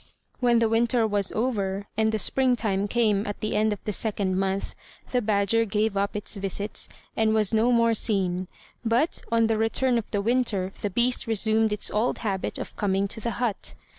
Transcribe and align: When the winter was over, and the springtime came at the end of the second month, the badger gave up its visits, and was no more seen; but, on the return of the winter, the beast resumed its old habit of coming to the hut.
When 0.39 0.57
the 0.57 0.67
winter 0.67 1.05
was 1.05 1.31
over, 1.33 1.85
and 1.95 2.11
the 2.11 2.17
springtime 2.17 2.87
came 2.87 3.23
at 3.27 3.39
the 3.39 3.55
end 3.55 3.71
of 3.71 3.83
the 3.83 3.93
second 3.93 4.35
month, 4.35 4.73
the 5.11 5.21
badger 5.21 5.63
gave 5.63 5.95
up 5.95 6.15
its 6.15 6.35
visits, 6.37 6.89
and 7.15 7.35
was 7.35 7.53
no 7.53 7.71
more 7.71 7.93
seen; 7.93 8.47
but, 8.83 9.21
on 9.31 9.45
the 9.45 9.59
return 9.59 9.99
of 9.99 10.09
the 10.09 10.19
winter, 10.23 10.71
the 10.81 10.89
beast 10.89 11.27
resumed 11.27 11.71
its 11.71 11.91
old 11.91 12.17
habit 12.17 12.57
of 12.57 12.75
coming 12.75 13.07
to 13.09 13.21
the 13.21 13.33
hut. 13.37 13.75